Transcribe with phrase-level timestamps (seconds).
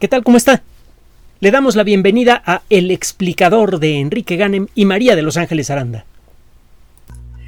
[0.00, 0.24] ¿Qué tal?
[0.24, 0.64] ¿Cómo está?
[1.38, 5.70] Le damos la bienvenida a El explicador de Enrique Ganem y María de Los Ángeles
[5.70, 6.04] Aranda.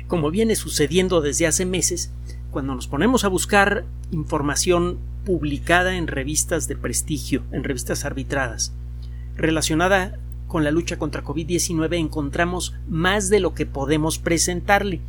[0.07, 2.13] Como viene sucediendo desde hace meses,
[2.53, 8.73] cuando nos ponemos a buscar información publicada en revistas de prestigio, en revistas arbitradas,
[9.37, 10.17] relacionada
[10.47, 15.01] con la lucha contra COVID-19, encontramos más de lo que podemos presentarle.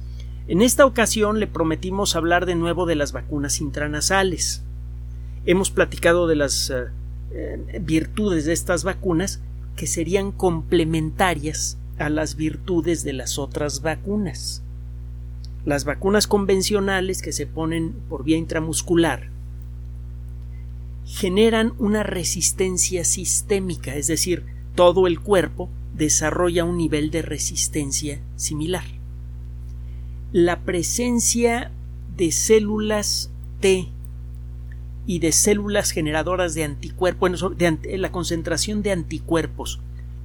[0.48, 4.64] En esta ocasión le prometimos hablar de nuevo de las vacunas intranasales.
[5.46, 6.88] Hemos platicado de las uh,
[7.32, 9.42] eh, virtudes de estas vacunas
[9.76, 14.62] que serían complementarias a las virtudes de las otras vacunas.
[15.66, 19.30] Las vacunas convencionales que se ponen por vía intramuscular
[21.06, 24.44] generan una resistencia sistémica, es decir,
[24.76, 28.84] todo el cuerpo desarrolla un nivel de resistencia similar.
[30.32, 31.72] La presencia
[32.16, 33.90] de células T
[35.08, 39.80] y de células generadoras de anticuerpos, de la concentración de anticuerpos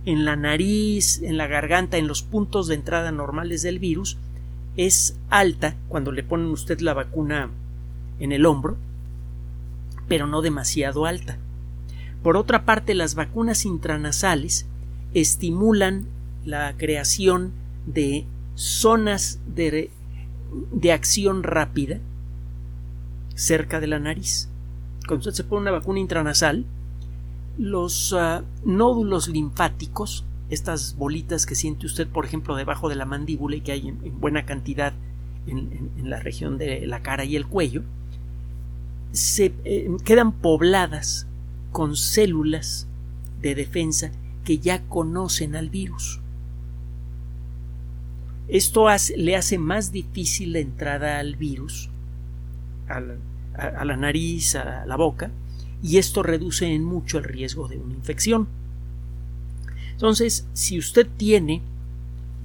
[0.05, 4.19] en la nariz, en la garganta, en los puntos de entrada normales del virus,
[4.77, 7.49] es alta cuando le ponen usted la vacuna
[8.19, 8.77] en el hombro,
[10.09, 11.39] pero no demasiado alta.
[12.24, 14.67] Por otra parte, las vacunas intranasales
[15.15, 16.07] estimulan
[16.45, 17.52] la creación
[17.87, 19.91] de zonas de,
[20.73, 22.01] de acción rápida
[23.37, 24.49] cerca de la nariz
[25.13, 26.65] cuando usted se pone una vacuna intranasal,
[27.59, 33.57] los uh, nódulos linfáticos, estas bolitas que siente usted, por ejemplo, debajo de la mandíbula
[33.57, 34.95] y que hay en, en buena cantidad
[35.46, 37.83] en, la región de la cara y el cuello,
[39.10, 41.27] se eh, quedan pobladas
[41.73, 42.87] con células
[43.43, 44.13] de defensa
[44.46, 46.21] que ya conocen al virus.
[48.49, 48.87] Esto
[49.18, 51.90] le hace más difícil la entrada al virus,
[52.88, 53.18] al,
[53.55, 55.31] a, la nariz, a la boca,
[55.83, 58.49] y esto reduce en mucho el riesgo de una infección.
[59.93, 61.63] Entonces, si usted tiene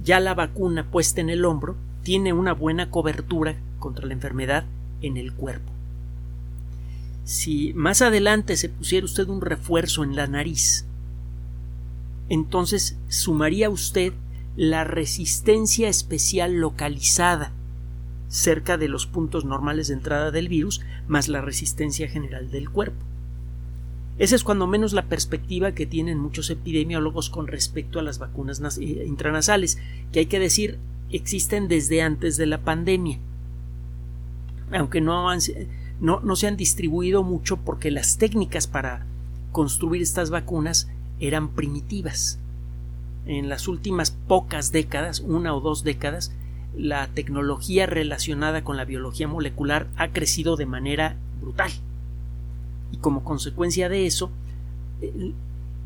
[0.04, 4.64] ya la vacuna puesta en el hombro, tiene una buena cobertura contra la enfermedad
[5.02, 5.72] en el cuerpo.
[7.24, 10.86] Si más adelante se pusiera usted un refuerzo en la nariz,
[12.28, 14.12] entonces sumaría usted
[14.56, 17.52] la resistencia especial localizada
[18.28, 23.04] cerca de los puntos normales de entrada del virus más la resistencia general del cuerpo.
[24.18, 28.60] Esa es cuando menos la perspectiva que tienen muchos epidemiólogos con respecto a las vacunas
[28.78, 29.78] eh, intranasales,
[30.12, 30.78] que hay que decir
[31.10, 33.18] existen desde antes de la pandemia,
[34.72, 35.28] aunque no,
[36.00, 39.06] no, no se han distribuido mucho porque las técnicas para
[39.52, 40.88] construir estas vacunas
[41.20, 42.38] eran primitivas.
[43.26, 46.32] En las últimas pocas décadas, una o dos décadas,
[46.76, 51.70] la tecnología relacionada con la biología molecular ha crecido de manera brutal.
[52.92, 54.30] Y como consecuencia de eso,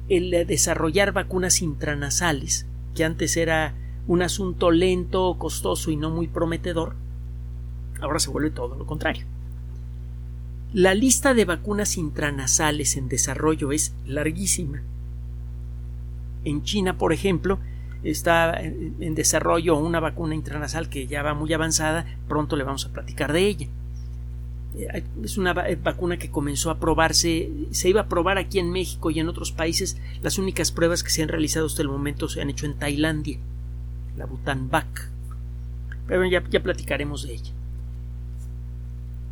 [0.08, 3.74] el, desarrollar vacunas intranasales, que antes era
[4.06, 6.94] un asunto lento, costoso y no muy prometedor,
[8.00, 9.24] ahora se vuelve todo lo contrario.
[10.72, 14.82] La lista de vacunas intranasales en desarrollo es larguísima.
[16.44, 17.58] En China, por ejemplo,
[18.02, 22.92] está en desarrollo una vacuna intranasal que ya va muy avanzada, pronto le vamos a
[22.92, 23.68] platicar de ella.
[24.74, 28.70] Eh, es una eh, vacuna que comenzó a probarse, se iba a probar aquí en
[28.70, 29.98] México y en otros países.
[30.22, 33.38] Las únicas pruebas que se han realizado hasta el momento se han hecho en Tailandia,
[34.16, 35.08] la Butanvac.
[36.06, 37.52] Pero ya, ya platicaremos de ella.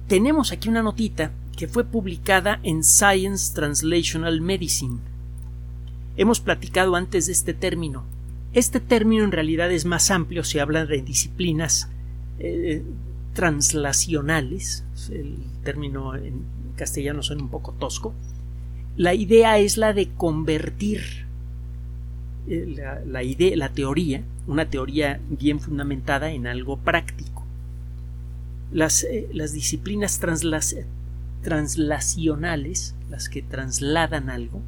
[0.08, 4.98] Tenemos aquí una notita que fue publicada en Science Translational Medicine.
[6.16, 8.04] Hemos platicado antes de este término,
[8.52, 11.88] este término en realidad es más amplio, se habla de disciplinas
[12.38, 12.82] eh,
[13.32, 16.42] translacionales, el término en
[16.76, 18.12] castellano suena un poco tosco.
[18.96, 21.00] La idea es la de convertir
[22.48, 27.44] eh, la, idea, la teoría, una teoría bien fundamentada en algo práctico.
[28.72, 30.18] Las, eh, las disciplinas
[31.42, 34.60] translacionales, las que trasladan algo,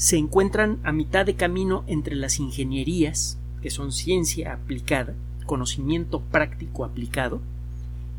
[0.00, 5.12] se encuentran a mitad de camino entre las ingenierías, que son ciencia aplicada,
[5.44, 7.42] conocimiento práctico aplicado,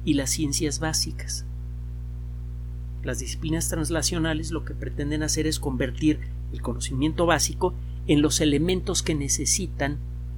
[0.06, 1.44] y las ciencias básicas.
[3.02, 6.20] Las disciplinas translacionales lo que pretenden hacer es convertir
[6.54, 7.74] el conocimiento básico
[8.06, 9.98] en los elementos que necesitan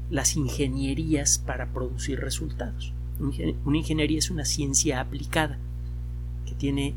[0.10, 2.94] las ingenierías para producir resultados.
[3.66, 5.58] Una ingeniería es una ciencia aplicada
[6.46, 6.96] que tiene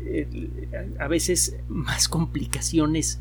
[0.00, 3.18] eh, a veces más complicaciones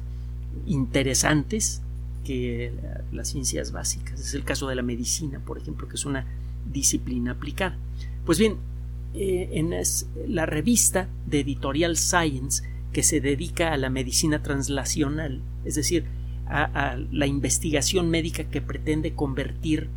[0.65, 1.81] interesantes
[2.23, 2.73] que
[3.11, 4.19] las ciencias básicas.
[4.19, 6.25] Es el caso de la medicina, por ejemplo, que es una
[6.71, 7.77] disciplina aplicada.
[8.25, 8.57] Pues bien,
[9.13, 9.73] eh, en
[10.27, 12.63] la revista de Editorial Science
[12.93, 16.05] que se dedica a la medicina translacional, es decir,
[16.47, 19.87] a, la investigación médica que pretende convertir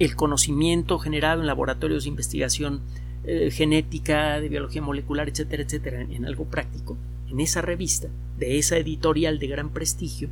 [0.00, 2.80] el conocimiento generado en laboratorios de investigación
[3.24, 6.96] eh, genética, de biología molecular, etcétera, etcétera, en algo práctico,
[7.34, 8.08] en esa revista,
[8.38, 10.28] de esa editorial de gran prestigio,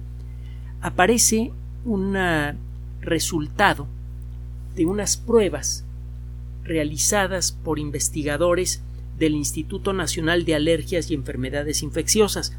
[0.81, 1.51] aparece
[1.85, 2.17] un
[3.01, 3.89] resultado
[4.77, 5.85] de unas pruebas
[6.63, 8.83] realizadas por investigadores
[9.19, 12.53] del Instituto Nacional de Alergias y Enfermedades Infecciosas.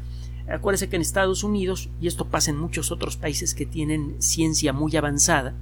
[0.46, 4.74] Acuérdese que en Estados Unidos, y esto pasa en muchos otros países que tienen ciencia
[4.74, 5.54] muy avanzada,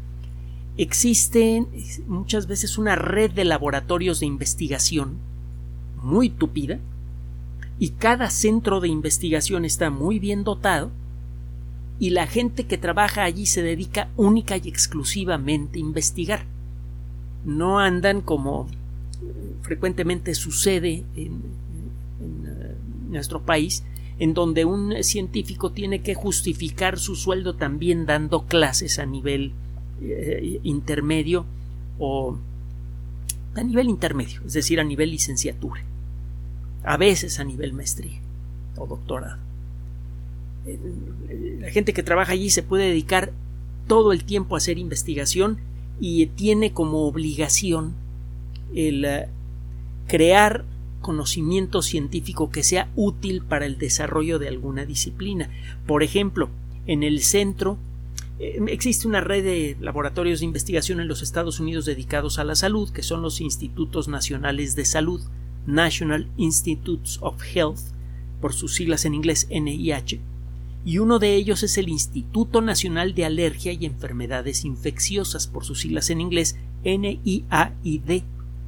[0.77, 1.65] existe
[2.09, 5.19] muchas veces una red de laboratorios de investigación
[6.03, 6.81] muy tupida
[7.79, 10.91] y cada centro de investigación está muy bien dotado
[11.99, 16.47] y la gente que trabaja allí se dedica única y exclusivamente a investigar.
[17.45, 18.69] No andan como
[19.63, 21.43] frecuentemente sucede en,
[22.45, 22.75] eh,
[23.09, 23.85] nuestro país,
[24.19, 29.53] en donde un científico tiene que justificar su sueldo también dando clases a nivel
[30.01, 31.45] eh, intermedio
[31.99, 32.37] o
[33.55, 35.85] a nivel intermedio, es decir, a nivel licenciatura,
[36.85, 38.21] a veces a nivel maestría
[38.77, 39.39] o doctorado.
[40.67, 43.33] Eh, la gente que trabaja allí se puede dedicar
[43.87, 45.59] todo el tiempo a hacer investigación
[46.01, 47.95] y tiene como obligación
[48.75, 49.07] el
[50.09, 50.65] crear
[51.01, 55.51] conocimiento científico que sea útil para el desarrollo de alguna disciplina.
[55.87, 56.49] Por ejemplo,
[56.87, 57.77] en el centro
[58.39, 62.55] eh, existe una red de laboratorios de investigación en los Estados Unidos dedicados a la
[62.55, 65.21] salud, que son los Institutos Nacionales de Salud,
[65.67, 67.81] National Institutes of Health,
[68.41, 70.21] por sus siglas en inglés NIH,
[70.85, 75.81] y uno de ellos es el Instituto Nacional de Alergia y Enfermedades Infecciosas, por sus
[75.81, 78.23] siglas en inglés NIAID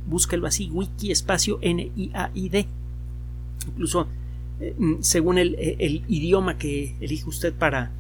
[0.07, 2.67] búsquelo así, wiki espacio N-I-A-I-D.
[3.69, 4.07] Incluso
[4.61, 7.91] eh, mm, según el, eh, el, idioma que elige usted para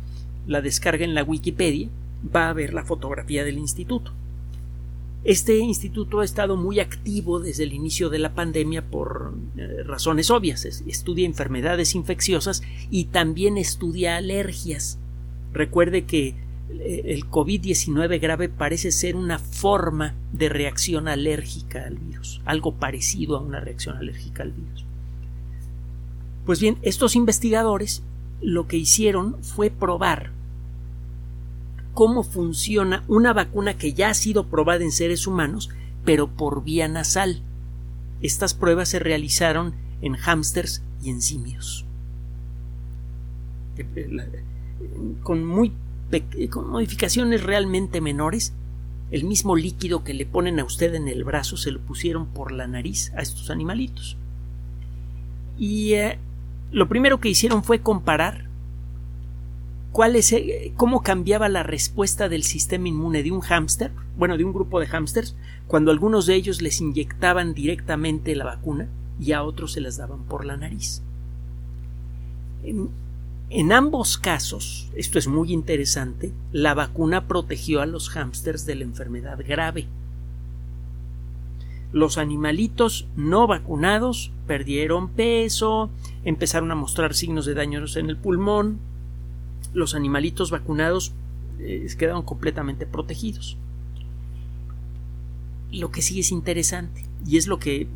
[0.47, 1.89] la descarga en la Wikipedia,
[2.35, 4.13] va a ver la fotografía del instituto.
[5.25, 10.31] Este instituto ha estado muy activo desde el inicio de la pandemia por eh, razones
[10.31, 10.65] obvias.
[10.65, 14.99] Estudia enfermedades infecciosas y también estudia alergias.
[15.53, 16.35] Recuerde que
[16.69, 23.41] el COVID-19 grave parece ser una forma de reacción alérgica al virus, algo parecido a
[23.41, 24.85] una reacción alérgica al virus.
[26.47, 28.03] Pues bien, estos investigadores
[28.41, 30.34] lo que hicieron fue probar
[31.95, 35.71] cómo funciona una vacuna que ya ha sido probada en seres humanos,
[36.05, 37.41] pero por vía nasal.
[38.21, 41.87] Estas pruebas se realizaron en hámsters y en simios.
[45.23, 45.73] Con muy
[46.51, 48.53] con modificaciones realmente menores,
[49.11, 52.53] el mismo líquido que le ponen a usted en el brazo se lo pusieron por
[52.53, 54.17] la nariz a estos animalitos.
[55.59, 56.19] Y eh,
[56.73, 58.44] lo primero que hicieron fue comparar
[60.33, 64.81] eh, cómo cambiaba la respuesta del sistema inmune de un hámster, bueno, de un grupo
[64.81, 65.37] de hámsters,
[65.67, 68.89] cuando algunos de ellos les inyectaban directamente la vacuna
[69.21, 71.03] y a otros se las daban por la nariz.
[73.51, 78.85] En ambos casos, esto es muy interesante, la vacuna protegió a los hámsters de la
[78.85, 79.87] enfermedad grave.
[81.93, 85.91] Los animalitos no vacunados perdieron peso,
[86.25, 88.81] empezaron a mostrar signos de daños en el pulmón.
[89.75, 91.13] Los animalitos vacunados
[91.59, 93.59] eh, quedaron completamente protegidos.
[95.71, 97.89] Lo que sí es interesante, y es lo que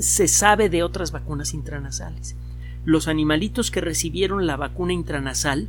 [0.00, 2.36] se sabe de otras vacunas intranasales
[2.88, 5.68] los animalitos que recibieron la vacuna intranasal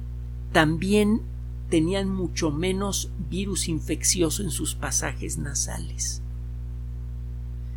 [0.53, 1.21] también
[1.69, 6.21] tenían mucho menos virus infeccioso en sus pasajes nasales.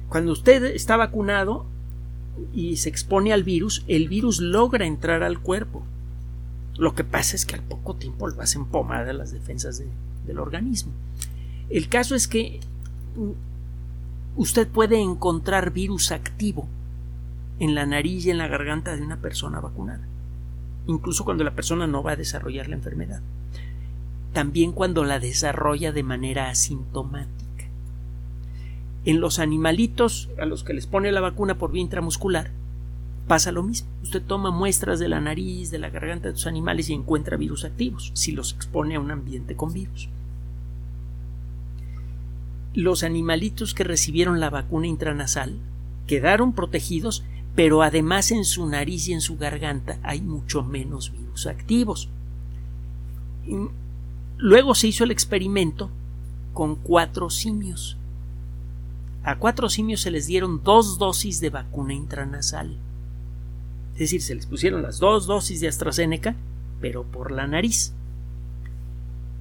[0.09, 1.67] Cuando usted está vacunado
[2.55, 5.83] y se expone al virus, el virus logra entrar al cuerpo.
[6.79, 9.83] Lo que pasa es que al poco tiempo lo hacen pomada las defensas
[10.27, 10.93] del organismo.
[11.69, 12.61] El caso es que
[14.37, 16.67] usted puede encontrar virus activo
[17.59, 20.07] en la nariz y en la garganta de una persona vacunada,
[20.87, 23.21] incluso cuando la persona no va a desarrollar la enfermedad,
[24.33, 27.65] también cuando la desarrolla de manera asintomática.
[29.05, 32.51] En los animalitos a los que les pone la vacuna por vía intramuscular,
[33.33, 33.89] pasa lo mismo.
[34.03, 37.65] Usted toma muestras de la nariz, de la garganta de sus animales y encuentra virus
[37.65, 40.11] activos, si los expone a un ambiente con virus.
[42.75, 45.57] Los animalitos que recibieron la vacuna intranasal
[46.07, 47.25] quedaron protegidos
[47.55, 52.11] pero además en su nariz y en su garganta hay mucho menos virus activos.
[54.37, 55.89] Luego se hizo el experimento
[56.53, 57.97] con cuatro simios.
[59.23, 62.77] A cuatro simios se les dieron dos dosis de vacuna intranasal.
[63.95, 66.35] Es decir, se les pusieron las dos dosis de AstraZeneca,
[66.81, 67.93] pero por la nariz.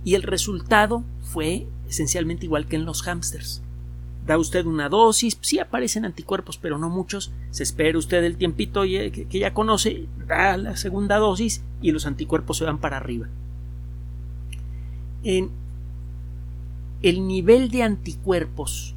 [0.03, 3.61] Y el resultado fue esencialmente igual que en los hámsters.
[4.25, 7.31] Da usted una dosis, sí aparecen anticuerpos, pero no muchos.
[7.49, 12.57] Se espera usted el tiempito que ya conoce, da la segunda dosis y los anticuerpos
[12.57, 13.27] se van para arriba.
[15.23, 15.49] En
[17.01, 18.93] el nivel de anticuerpos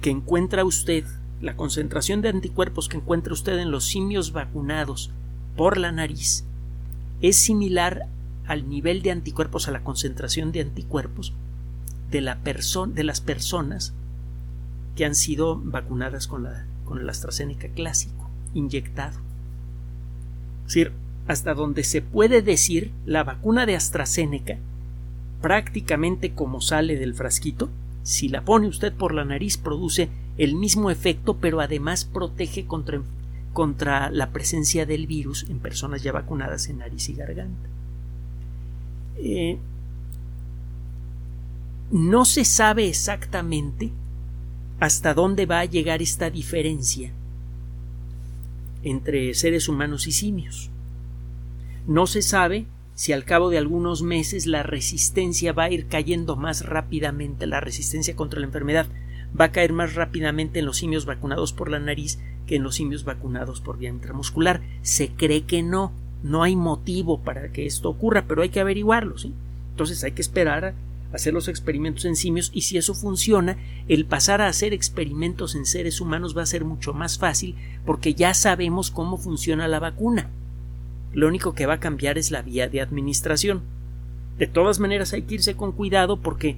[0.00, 1.04] que encuentra usted,
[1.40, 5.10] la concentración de anticuerpos que encuentra usted en los simios vacunados
[5.56, 6.44] por la nariz,
[7.20, 8.06] es similar
[8.46, 11.32] al nivel de anticuerpos, a la concentración de anticuerpos
[12.10, 13.92] de, la de las personas
[14.96, 19.18] que han sido vacunadas con, la, con el AstraZeneca clásico, inyectado.
[20.66, 20.92] Es decir,
[21.26, 24.56] hasta donde se puede decir, la vacuna de AstraZeneca,
[25.42, 27.68] prácticamente como sale del frasquito,
[28.08, 33.02] si la pone usted por la nariz produce el mismo efecto, pero además protege contra,
[33.52, 37.68] contra la presencia del virus en personas ya vacunadas en nariz y garganta.
[39.18, 39.58] Eh,
[41.90, 43.92] no se sabe exactamente
[44.80, 47.12] hasta dónde va a llegar esta diferencia
[48.84, 50.70] entre seres humanos y simios.
[51.86, 52.64] No se sabe
[52.98, 57.60] si al cabo de algunos meses la resistencia va a ir cayendo más rápidamente, la
[57.60, 58.88] resistencia contra la enfermedad
[59.40, 62.74] va a caer más rápidamente en los simios vacunados por la nariz que en los
[62.74, 64.62] simios vacunados por vía intramuscular.
[64.82, 65.92] Se cree que no,
[66.24, 69.32] no hay motivo para que esto ocurra, pero hay que averiguarlo, ¿sí?
[69.70, 70.74] Entonces hay que esperar
[71.12, 75.66] hacer los experimentos en simios y si eso funciona, el pasar a hacer experimentos en
[75.66, 77.54] seres humanos va a ser mucho más fácil
[77.86, 80.30] porque ya sabemos cómo funciona la vacuna.
[81.12, 83.62] Lo único que va a cambiar es la vía de administración.
[84.38, 86.56] De todas maneras hay que irse con cuidado porque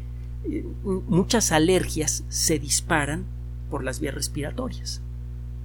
[0.48, 3.24] eh, muchas alergias se disparan
[3.70, 5.00] por las vías respiratorias.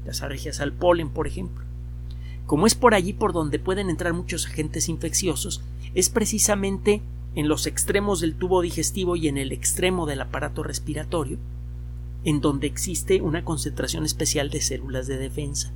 [0.05, 1.63] Las alergias al polen, por ejemplo.
[2.45, 5.61] Como es por allí por donde pueden entrar muchos agentes infecciosos,
[5.95, 7.01] es precisamente
[7.33, 11.37] en los extremos del tubo digestivo y en el extremo del aparato respiratorio,
[12.23, 15.71] en donde existe una concentración especial de células de defensa.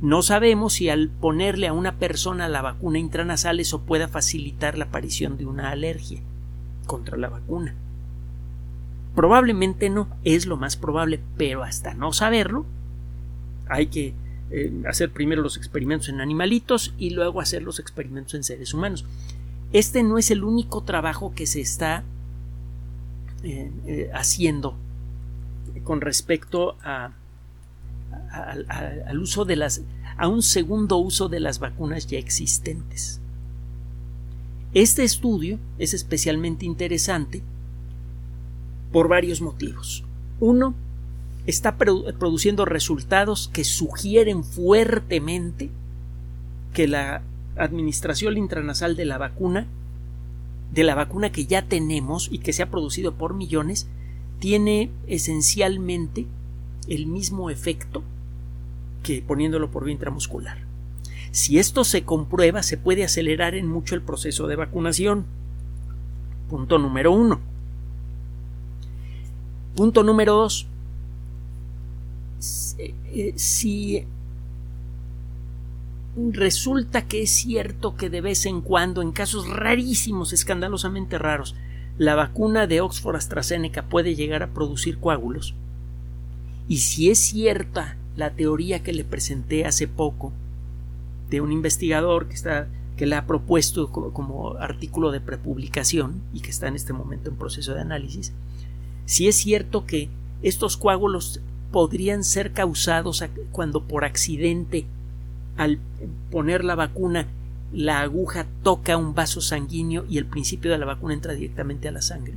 [0.00, 4.86] No sabemos si al ponerle a una persona la vacuna intranasal eso pueda facilitar la
[4.86, 6.20] aparición de una alergia
[6.86, 7.74] contra la vacuna.
[9.14, 12.64] Probablemente no, es lo más probable, pero hasta no saberlo,
[13.68, 14.14] hay que
[14.50, 19.04] eh, hacer primero los experimentos en animalitos y luego hacer los experimentos en seres humanos.
[19.72, 22.02] Este no es el único trabajo que se está
[23.42, 24.76] eh, eh, haciendo
[25.84, 27.12] con respecto a,
[28.30, 29.82] al uso de las
[30.20, 33.20] a un segundo uso de las vacunas ya existentes.
[34.74, 37.42] Este estudio es especialmente interesante
[38.92, 40.04] por varios motivos.
[40.40, 40.74] Uno,
[41.46, 45.70] está produciendo resultados que sugieren fuertemente
[46.74, 47.22] que la
[47.56, 49.66] administración intranasal de la vacuna,
[50.72, 53.88] de la vacuna que ya tenemos y que se ha producido por millones,
[54.38, 56.26] tiene esencialmente
[56.88, 58.02] el mismo efecto
[59.02, 60.58] que poniéndolo por vía intramuscular.
[61.30, 65.26] Si esto se comprueba, se puede acelerar en mucho el proceso de vacunación.
[66.48, 67.40] Punto número uno.
[69.76, 70.66] Punto número dos.
[73.36, 74.04] Si
[76.16, 81.54] resulta que es cierto que de vez en cuando, en casos rarísimos, escandalosamente raros,
[81.98, 85.54] la vacuna de Oxford AstraZeneca puede llegar a producir coágulos.
[86.66, 90.32] Y si es cierta la teoría que le presenté hace poco
[91.30, 96.40] de un investigador que está que la ha propuesto como, como, artículo de prepublicación y
[96.40, 98.34] que está en este momento en proceso de análisis,
[99.06, 100.10] si es cierto que
[100.42, 101.40] estos coágulos
[101.72, 104.84] podrían ser causados cuando por accidente
[105.56, 105.78] al
[106.30, 107.26] poner la vacuna
[107.72, 111.92] la aguja toca un vaso sanguíneo y el principio de la vacuna entra directamente a
[111.92, 112.34] la sangre.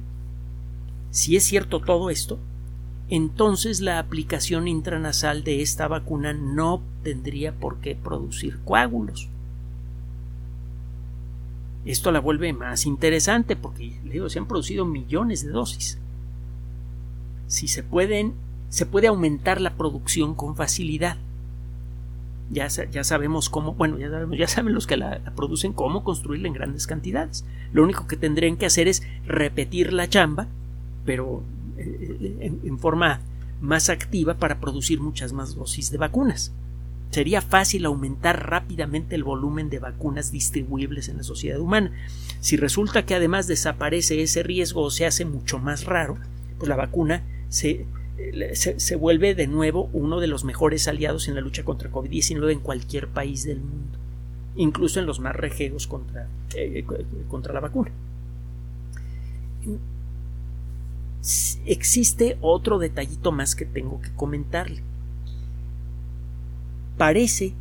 [1.11, 2.39] Si es cierto todo esto,
[3.15, 9.29] entonces la aplicación intranasal de esta vacuna no tendría por qué producir coágulos.
[11.85, 15.99] Esto la vuelve más interesante porque digo, se han producido millones de dosis.
[17.47, 18.33] Si se pueden,
[18.69, 21.17] se puede aumentar la producción con facilidad
[22.49, 26.53] ya, ya sabemos cómo, bueno, ya, ya saben los que la, producen cómo construirla en
[26.53, 27.45] grandes cantidades.
[27.73, 30.47] Lo único que tendrían que hacer es repetir la chamba,
[31.05, 31.43] pero
[31.83, 33.21] en, en forma
[33.61, 36.51] más activa para producir muchas más dosis de vacunas.
[37.11, 41.91] Sería fácil aumentar rápidamente el volumen de vacunas distribuibles en la sociedad humana.
[42.39, 46.17] Si resulta que además desaparece ese riesgo o se hace mucho más raro,
[46.57, 47.85] pues la vacuna se
[48.17, 52.51] eh, se, vuelve de nuevo uno de los mejores aliados en la lucha contra COVID-19
[52.51, 53.97] en cualquier país del mundo,
[54.55, 56.85] incluso en los más rejegos contra, eh,
[57.27, 57.91] contra la vacuna.
[61.65, 64.81] Existe otro detallito más que tengo que comentarle.
[66.97, 67.53] Parece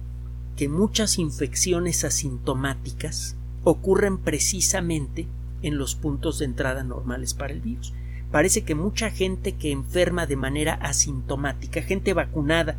[0.56, 5.26] que muchas infecciones asintomáticas ocurren precisamente
[5.62, 7.92] en los puntos de entrada normales para el virus.
[8.32, 12.76] Parece que mucha gente que enferma de manera asintomática, gente vacunada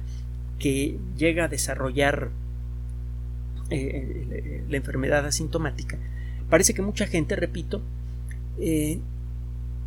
[0.59, 2.29] que llega a desarrollar
[3.69, 5.97] eh, la enfermedad asintomática,
[6.49, 7.81] parece que mucha gente, repito,
[8.59, 8.99] eh,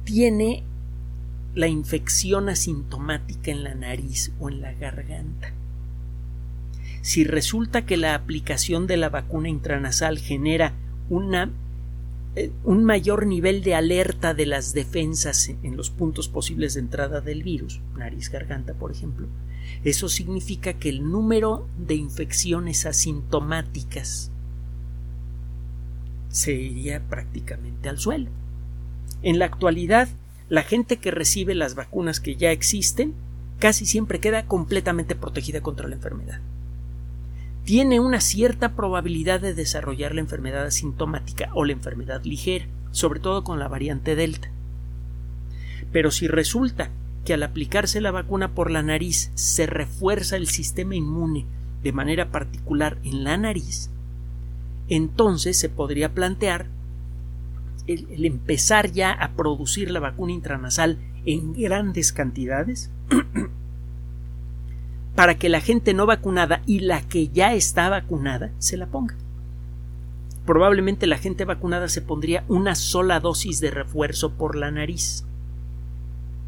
[0.04, 0.62] tiene
[1.56, 5.52] la infección asintomática en la nariz o en la garganta.
[7.00, 10.74] Si resulta que la aplicación de la vacuna intranasal genera
[11.08, 11.50] una
[12.36, 17.22] eh, un mayor nivel de alerta de las defensas en los puntos posibles de entrada
[17.22, 19.26] del virus, nariz, garganta, por ejemplo,
[19.82, 24.30] eso significa que el número de infecciones asintomáticas
[26.28, 28.28] se iría prácticamente al suelo.
[29.22, 30.08] En la actualidad,
[30.48, 33.14] la gente que recibe las vacunas que ya existen
[33.58, 36.40] casi siempre queda completamente protegida contra la enfermedad
[37.66, 43.42] tiene una cierta probabilidad de desarrollar la enfermedad asintomática o la enfermedad ligera, sobre todo
[43.42, 44.52] con la variante Delta.
[45.90, 46.90] Pero si resulta
[47.24, 51.44] que al aplicarse la vacuna por la nariz se refuerza el sistema inmune
[51.82, 53.90] de manera particular en la nariz,
[54.88, 56.68] entonces se podría plantear
[57.86, 62.90] el, empezar ya a producir la vacuna intranasal en grandes cantidades
[65.14, 69.16] para que la gente no vacunada y la que ya está vacunada se la ponga.
[70.44, 75.24] Probablemente la gente vacunada se pondría una sola dosis de refuerzo por la nariz.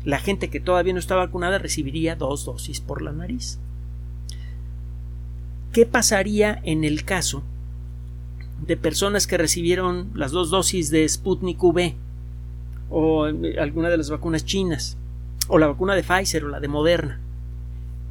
[0.04, 3.58] La gente que todavía no está vacunada recibiría dos dosis por la nariz.
[5.72, 7.42] ¿Qué pasaría en el caso
[8.66, 11.94] de personas que recibieron las dos dosis de Sputnik V
[12.90, 14.96] o alguna de las vacunas chinas
[15.48, 17.20] o la vacuna de Pfizer o la de Moderna?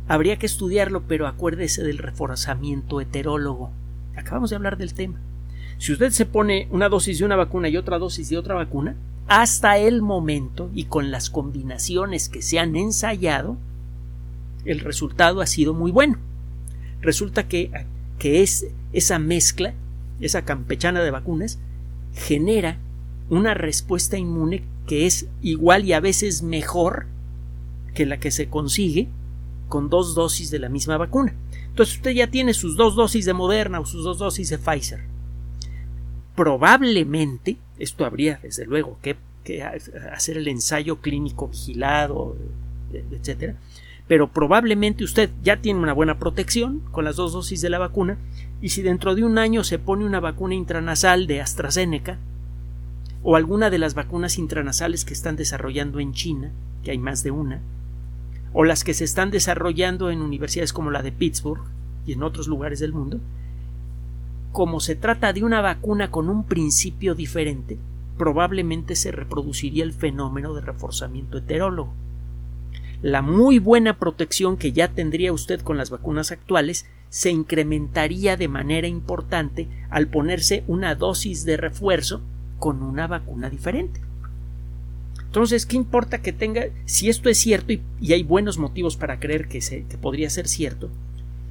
[0.07, 3.71] Habría que estudiarlo, pero acuérdese del reforzamiento heterólogo.
[4.15, 5.19] Acabamos de hablar del tema.
[5.77, 8.95] Si usted se pone una dosis de una vacuna y otra dosis de otra vacuna,
[9.27, 13.57] hasta el momento y con las combinaciones que se han ensayado,
[14.65, 16.17] el resultado ha sido muy bueno.
[17.01, 17.71] Resulta que,
[18.17, 19.73] que es, esa mezcla,
[20.19, 21.59] esa campechana de vacunas,
[22.13, 22.77] genera
[23.29, 27.05] una respuesta inmune que es igual y a veces mejor
[27.93, 29.09] que la que se consigue
[29.67, 31.35] con dos dosis de la misma vacuna.
[31.69, 35.01] Entonces usted ya tiene sus dos dosis de Moderna o sus dos dosis de Pfizer.
[36.35, 39.17] Probablemente, esto habría desde luego que,
[40.11, 42.35] hacer el ensayo clínico vigilado,
[42.91, 43.55] etcétera,
[44.07, 48.17] pero probablemente usted ya tiene una buena protección con las dos dosis de la vacuna
[48.61, 52.17] y si dentro de un año se pone una vacuna intranasal de AstraZeneca
[53.23, 56.51] o alguna de las vacunas intranasales que están desarrollando en China,
[56.83, 57.61] que hay más de una,
[58.53, 61.61] o las que se están desarrollando en universidades como la de Pittsburgh
[62.05, 63.19] y en otros lugares del mundo,
[64.51, 67.77] como se trata de una vacuna con un principio diferente,
[68.17, 71.93] probablemente se reproduciría el fenómeno de reforzamiento heterólogo.
[73.01, 78.47] La muy buena protección que ya tendría usted con las vacunas actuales se incrementaría de
[78.47, 82.21] manera importante al ponerse una dosis de refuerzo
[82.59, 84.01] con una vacuna diferente.
[85.25, 87.81] Entonces, ¿qué importa que tenga, si esto es cierto y,
[88.13, 89.59] hay buenos motivos para creer que,
[90.01, 90.89] podría ser cierto,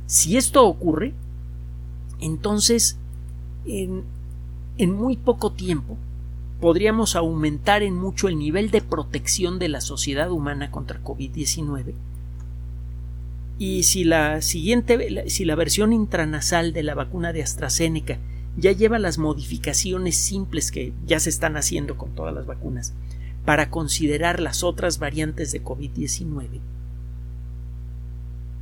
[0.06, 1.12] si esto ocurre,
[2.20, 2.96] entonces
[3.66, 4.02] en,
[4.78, 5.96] en muy poco tiempo
[6.60, 11.94] podríamos aumentar en mucho el nivel de protección de la sociedad humana contra COVID-19
[13.58, 18.18] y si la siguiente, si la versión intranasal de la vacuna de AstraZeneca
[18.56, 22.94] ya lleva las modificaciones simples que ya se están haciendo con todas las vacunas,
[23.44, 26.60] para considerar las otras variantes de COVID-19.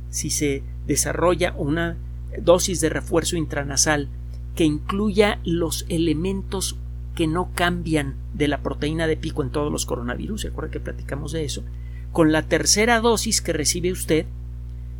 [0.09, 1.97] Si se desarrolla una
[2.41, 4.09] dosis de refuerzo intranasal
[4.55, 6.77] que incluya los elementos
[7.15, 10.79] que no cambian de la proteína de pico en todos los coronavirus, ¿se acuerda que
[10.79, 11.63] platicamos de eso?
[12.11, 14.25] Con la tercera dosis que recibe usted,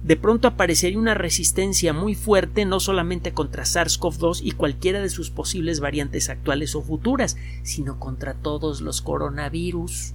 [0.06, 5.32] de pronto aparecería una resistencia muy fuerte no solamente contra SARS-CoV-2 y cualquiera de sus
[5.32, 10.14] posibles variantes actuales o futuras, sino contra todos los coronavirus.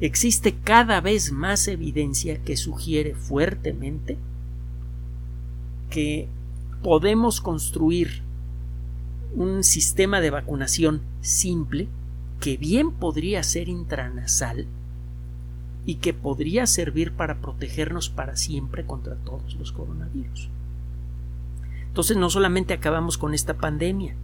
[0.00, 4.16] Existe cada vez más evidencia que sugiere fuertemente
[5.90, 6.26] que
[6.82, 8.22] podemos construir
[9.34, 11.86] un sistema de vacunación simple
[12.40, 14.66] que bien podría ser intranasal
[15.88, 20.50] y que podría servir para protegernos para siempre contra todos los coronavirus.
[21.86, 24.14] Entonces no solamente acabamos con esta pandemia,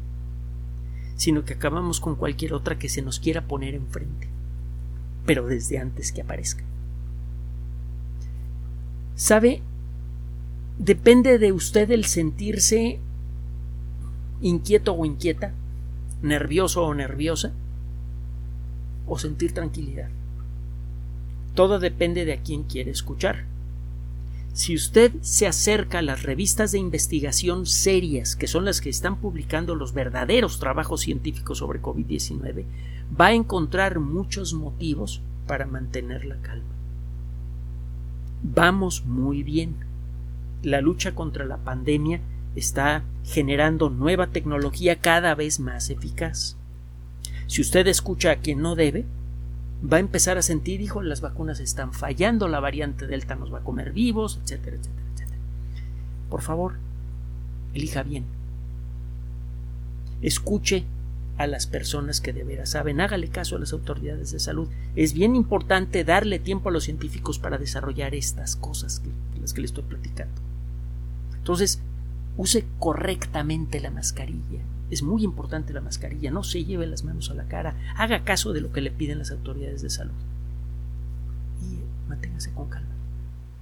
[1.17, 4.29] sino que acabamos con cualquier otra que se nos quiera poner enfrente,
[5.25, 6.63] pero desde antes que aparezca.
[9.17, 9.63] ¿Sabe?
[10.79, 13.01] Depende de usted el sentirse
[14.43, 15.55] inquieto o inquieta,
[16.21, 17.55] nervioso o nerviosa,
[19.07, 20.11] o sentir tranquilidad.
[21.55, 23.45] Todo depende de a quién quiere escuchar.
[24.53, 29.17] Si usted se acerca a las revistas de investigación serias, que son las que están
[29.17, 32.65] publicando los verdaderos trabajos científicos sobre COVID-19,
[33.21, 36.75] va a encontrar muchos motivos para mantener la calma.
[38.43, 39.75] Vamos muy bien.
[40.63, 42.21] La lucha contra la pandemia
[42.55, 46.57] está generando nueva tecnología cada vez más eficaz.
[47.47, 49.05] Si usted escucha a quien no debe,
[49.83, 53.59] va a empezar a sentir, hijo, las vacunas están fallando, la variante Delta nos va
[53.59, 55.39] a comer vivos, etcétera, etcétera, etcétera.
[56.31, 56.75] Por favor,
[57.75, 58.25] elija bien.
[60.23, 60.85] Escuche
[61.37, 64.69] a las personas que de veras saben, hágale caso a las autoridades de salud.
[64.95, 69.11] Es bien importante darle tiempo a los científicos para desarrollar estas cosas que,
[69.41, 70.41] las que le estoy platicando.
[71.37, 71.81] Entonces,
[72.37, 74.61] use correctamente la mascarilla.
[74.91, 78.53] Es muy importante la mascarilla, no se lleve las manos a la cara, haga caso
[78.53, 80.15] de lo que le piden las autoridades de salud.
[81.63, 82.95] Y manténgase con calma,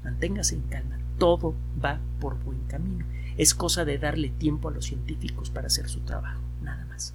[0.05, 3.05] manténgase en calma, todo va por buen camino.
[3.37, 7.15] Es cosa de darle tiempo a los científicos para hacer su trabajo, nada más.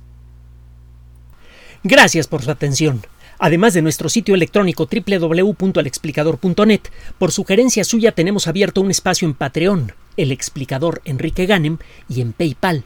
[1.83, 3.01] Gracias por su atención.
[3.39, 6.81] Además de nuestro sitio electrónico www.alexplicador.net,
[7.19, 11.77] por sugerencia suya tenemos abierto un espacio en Patreon, el explicador Enrique Ganem,
[12.09, 12.85] y en PayPal,